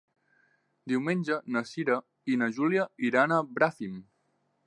Diumenge 0.91 1.37
na 1.57 1.61
Cira 1.73 1.99
i 2.35 2.39
na 2.43 2.49
Júlia 2.57 2.87
iran 3.11 3.37
a 3.39 3.41
Bràfim. 3.59 4.01